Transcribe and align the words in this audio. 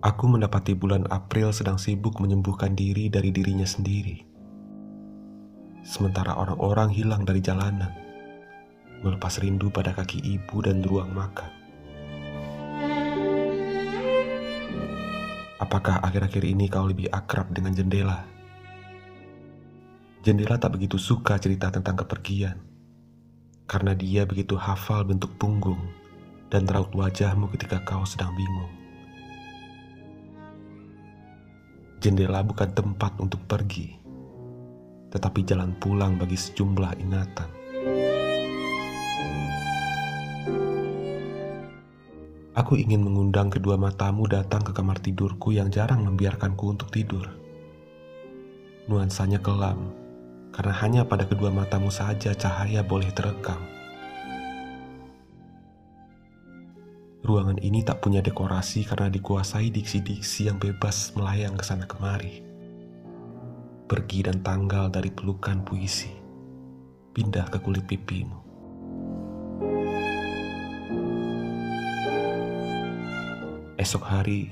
Aku 0.00 0.32
mendapati 0.32 0.72
bulan 0.72 1.04
April 1.12 1.52
sedang 1.52 1.76
sibuk 1.76 2.24
menyembuhkan 2.24 2.72
diri 2.72 3.12
dari 3.12 3.28
dirinya 3.28 3.68
sendiri. 3.68 4.24
Sementara 5.84 6.40
orang-orang 6.40 6.88
hilang 6.88 7.28
dari 7.28 7.44
jalanan, 7.44 7.92
melepas 9.04 9.36
rindu 9.44 9.68
pada 9.68 9.92
kaki 9.92 10.24
ibu 10.24 10.64
dan 10.64 10.80
ruang 10.80 11.12
makan. 11.12 11.52
Apakah 15.60 16.00
akhir-akhir 16.00 16.48
ini 16.48 16.72
kau 16.72 16.88
lebih 16.88 17.12
akrab 17.12 17.52
dengan 17.52 17.76
jendela? 17.76 18.24
Jendela 20.24 20.56
tak 20.56 20.80
begitu 20.80 20.96
suka 20.96 21.36
cerita 21.36 21.68
tentang 21.68 22.00
kepergian, 22.00 22.56
karena 23.68 23.92
dia 23.92 24.24
begitu 24.24 24.56
hafal 24.56 25.04
bentuk 25.04 25.36
punggung 25.36 25.92
dan 26.48 26.64
raut 26.72 26.88
wajahmu 26.96 27.52
ketika 27.52 27.84
kau 27.84 28.08
sedang 28.08 28.32
bingung. 28.32 28.79
Jendela 32.00 32.40
bukan 32.40 32.72
tempat 32.72 33.20
untuk 33.20 33.44
pergi, 33.44 33.92
tetapi 35.12 35.44
jalan 35.44 35.76
pulang 35.76 36.16
bagi 36.16 36.32
sejumlah 36.32 36.96
ingatan. 36.96 37.50
Aku 42.56 42.80
ingin 42.80 43.04
mengundang 43.04 43.52
kedua 43.52 43.76
matamu 43.76 44.24
datang 44.24 44.64
ke 44.64 44.72
kamar 44.72 44.96
tidurku 44.96 45.52
yang 45.52 45.68
jarang 45.68 46.00
membiarkanku 46.08 46.72
untuk 46.72 46.88
tidur. 46.88 47.28
Nuansanya 48.88 49.44
kelam, 49.44 49.92
karena 50.56 50.72
hanya 50.80 51.02
pada 51.04 51.28
kedua 51.28 51.52
matamu 51.52 51.92
saja 51.92 52.32
cahaya 52.32 52.80
boleh 52.80 53.12
terekam. 53.12 53.79
Ruangan 57.20 57.60
ini 57.60 57.84
tak 57.84 58.00
punya 58.00 58.24
dekorasi 58.24 58.80
karena 58.88 59.12
dikuasai 59.12 59.68
diksi-diksi 59.68 60.48
yang 60.48 60.56
bebas 60.56 61.12
melayang 61.12 61.52
ke 61.52 61.64
sana 61.68 61.84
kemari. 61.84 62.40
Pergi 63.84 64.24
dan 64.24 64.40
tanggal 64.40 64.88
dari 64.88 65.12
pelukan 65.12 65.60
puisi, 65.60 66.08
pindah 67.12 67.44
ke 67.52 67.60
kulit 67.60 67.84
pipimu. 67.84 68.40
Esok 73.76 74.04
hari, 74.08 74.48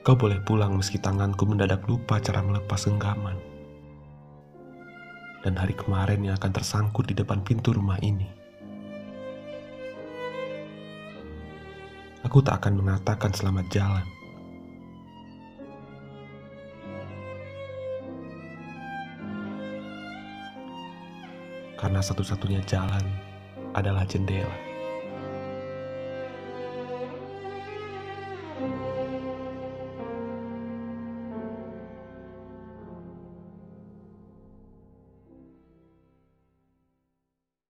kau 0.00 0.16
boleh 0.16 0.40
pulang 0.48 0.80
meski 0.80 0.96
tanganku 0.96 1.44
mendadak 1.44 1.84
lupa 1.84 2.16
cara 2.16 2.40
melepas 2.40 2.80
genggaman. 2.88 3.36
Dan 5.44 5.52
hari 5.52 5.76
kemarin 5.76 6.24
yang 6.24 6.40
akan 6.40 6.52
tersangkut 6.56 7.12
di 7.12 7.12
depan 7.12 7.44
pintu 7.44 7.76
rumah 7.76 8.00
ini 8.00 8.39
aku 12.30 12.46
tak 12.46 12.62
akan 12.62 12.78
mengatakan 12.78 13.34
selamat 13.34 13.66
jalan. 13.74 14.06
Karena 21.74 21.98
satu-satunya 21.98 22.62
jalan 22.70 23.02
adalah 23.74 24.06
jendela. 24.06 24.69